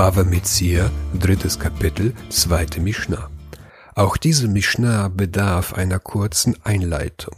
[0.00, 3.28] Bava Metzia, drittes Kapitel, zweite Mishnah.
[3.94, 7.36] Auch diese Mishnah bedarf einer kurzen Einleitung.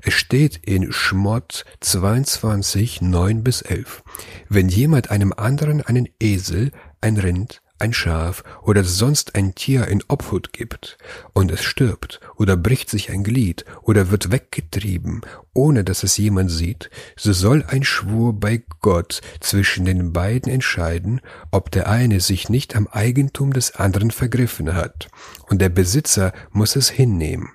[0.00, 4.04] Es steht in Schmott 22, 9 bis 11.
[4.48, 10.02] Wenn jemand einem anderen einen Esel, ein Rind, ein Schaf oder sonst ein Tier in
[10.08, 10.98] Obhut gibt
[11.32, 15.22] und es stirbt oder bricht sich ein Glied oder wird weggetrieben,
[15.52, 21.20] ohne dass es jemand sieht, so soll ein Schwur bei Gott zwischen den beiden entscheiden,
[21.50, 25.08] ob der eine sich nicht am Eigentum des anderen vergriffen hat,
[25.48, 27.50] und der Besitzer muss es hinnehmen,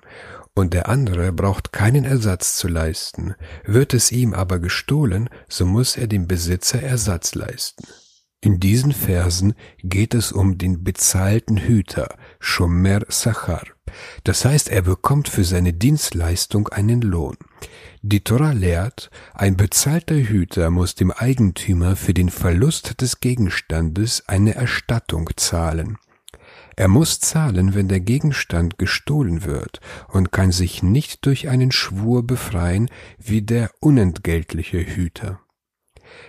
[0.54, 3.34] und der andere braucht keinen Ersatz zu leisten.
[3.64, 7.84] Wird es ihm aber gestohlen, so muss er dem Besitzer Ersatz leisten.
[8.44, 13.64] In diesen Versen geht es um den bezahlten Hüter, Shomer Sachar.
[14.22, 17.38] Das heißt, er bekommt für seine Dienstleistung einen Lohn.
[18.02, 24.54] Die Torah lehrt, ein bezahlter Hüter muss dem Eigentümer für den Verlust des Gegenstandes eine
[24.54, 25.96] Erstattung zahlen.
[26.76, 32.26] Er muss zahlen, wenn der Gegenstand gestohlen wird und kann sich nicht durch einen Schwur
[32.26, 35.40] befreien wie der unentgeltliche Hüter.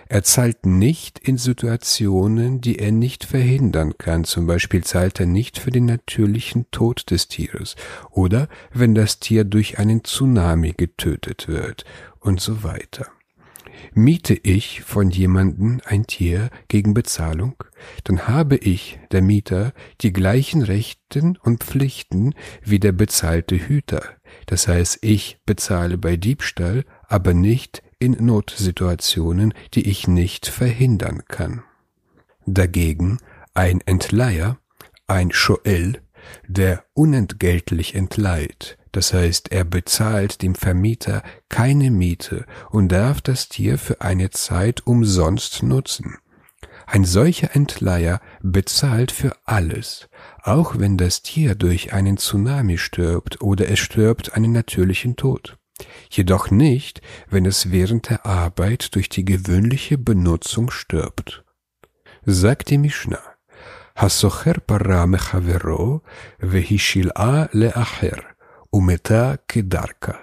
[0.08, 4.24] Er zahlt nicht in Situationen, die er nicht verhindern kann.
[4.24, 7.76] Zum Beispiel zahlt er nicht für den natürlichen Tod des Tieres
[8.10, 11.84] oder wenn das Tier durch einen Tsunami getötet wird
[12.20, 13.06] und so weiter.
[13.92, 17.54] Miete ich von jemanden ein Tier gegen Bezahlung,
[18.04, 24.02] dann habe ich, der Mieter, die gleichen Rechten und Pflichten wie der bezahlte Hüter.
[24.46, 31.62] Das heißt, ich bezahle bei Diebstahl, aber nicht in Notsituationen, die ich nicht verhindern kann.
[32.44, 33.18] Dagegen
[33.54, 34.58] ein Entleiher,
[35.06, 36.02] ein Schoel,
[36.46, 43.78] der unentgeltlich entleiht, das heißt, er bezahlt dem Vermieter keine Miete und darf das Tier
[43.78, 46.16] für eine Zeit umsonst nutzen.
[46.86, 50.08] Ein solcher Entleiher bezahlt für alles,
[50.42, 55.58] auch wenn das Tier durch einen Tsunami stirbt oder es stirbt einen natürlichen Tod
[56.09, 61.43] jedoch nicht, wenn es während der Arbeit durch die gewöhnliche Benutzung stirbt.
[62.25, 63.31] Sagt die Mishnah,
[63.97, 65.99] הסוחר פרה מחברו
[66.39, 68.17] והיא שילעה לאחר
[68.73, 70.17] ומתה כדרכה.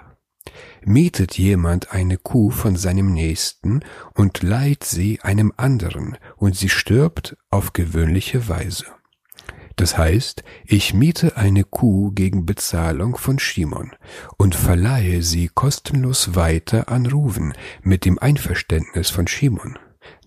[0.85, 3.81] Mietet jemand eine Kuh von seinem Nächsten
[4.15, 8.85] und leiht sie einem anderen und sie stirbt auf gewöhnliche Weise.
[9.76, 13.90] Das heißt, ich miete eine Kuh gegen Bezahlung von Shimon
[14.36, 19.78] und verleihe sie kostenlos weiter an Ruven mit dem Einverständnis von Shimon.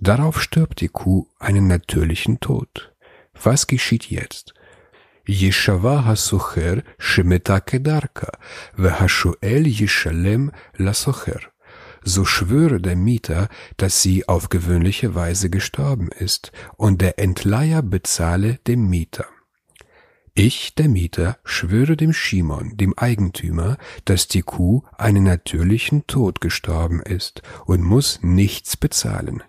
[0.01, 2.93] Darauf stirbt die Kuh einen natürlichen Tod.
[3.41, 4.53] Was geschieht jetzt?
[5.25, 8.31] Yeshava hasocher shemeta kedarka,
[8.75, 11.41] vehashuel yeshalem lasocher.
[12.03, 18.59] So schwöre der Mieter, dass sie auf gewöhnliche Weise gestorben ist, und der Entleiher bezahle
[18.65, 19.25] dem Mieter.
[20.39, 23.75] Ich, der Mieter, schwöre dem Shimon, dem Eigentümer,
[24.05, 29.41] dass die Kuh einen natürlichen Tod gestorben ist und muss nichts bezahlen.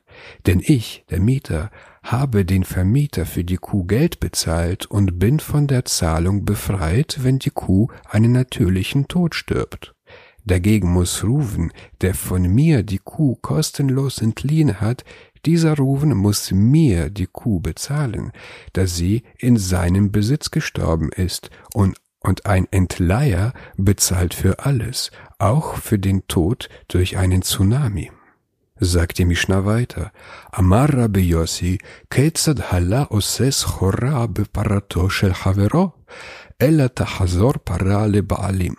[0.47, 1.71] Denn ich, der Mieter,
[2.03, 7.38] habe den Vermieter für die Kuh Geld bezahlt und bin von der Zahlung befreit, wenn
[7.38, 9.94] die Kuh einen natürlichen Tod stirbt.
[10.49, 11.70] Dagegen muss Ruven,
[12.00, 15.05] der von mir die Kuh kostenlos entliehen hat,
[15.44, 18.32] dieser Ruven muss mir die Kuh bezahlen,
[18.72, 25.76] da sie in seinem Besitz gestorben ist, und, und ein Entleiher bezahlt für alles, auch
[25.76, 28.10] für den Tod durch einen Tsunami.
[28.81, 30.12] Sagt die Mishnah weiter,
[30.53, 31.78] Amar Rabbi Yossi,
[32.10, 35.94] Ketzad hala oses chora beparato shel havero,
[36.59, 38.76] ela tahazor para le baalim.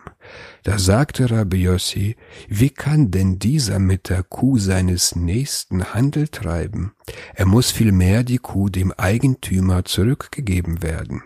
[0.63, 2.15] Da sagte Rabbi Yossi,
[2.47, 6.93] wie kann denn dieser mit der Kuh seines Nächsten Handel treiben?
[7.33, 11.23] Er muss vielmehr die Kuh dem Eigentümer zurückgegeben werden.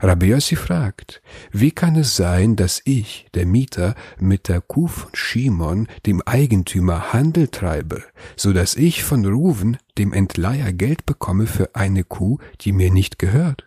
[0.00, 5.10] Rabbi Yossi fragt, wie kann es sein, dass ich, der Mieter, mit der Kuh von
[5.14, 8.02] Shimon, dem Eigentümer, Handel treibe,
[8.36, 13.18] so dass ich von Ruven, dem Entleiher, Geld bekomme für eine Kuh, die mir nicht
[13.18, 13.66] gehört?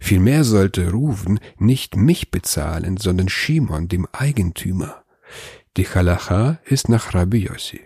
[0.00, 5.04] Vielmehr sollte Ruven nicht mich bezahlen, sondern Shimon, dem Eigentümer.
[5.76, 7.80] Die Halacha ist nach Rabbi Yossi.